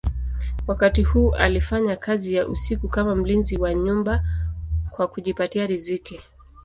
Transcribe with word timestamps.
Wakati 0.67 1.03
huu 1.03 1.35
alifanya 1.35 1.95
kazi 1.95 2.33
ya 2.35 2.47
usiku 2.47 2.89
kama 2.89 3.15
mlinzi 3.15 3.57
wa 3.57 3.73
nyumba 3.73 4.23
kwa 4.91 5.07
kujipatia 5.07 5.65
riziki. 5.65 6.19